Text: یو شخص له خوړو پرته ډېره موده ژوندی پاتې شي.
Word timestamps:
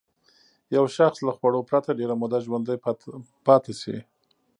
یو 0.75 0.85
شخص 0.97 1.17
له 1.27 1.31
خوړو 1.37 1.67
پرته 1.69 1.91
ډېره 1.99 2.15
موده 2.21 2.39
ژوندی 2.45 2.77
پاتې 3.47 3.73
شي. 3.81 3.97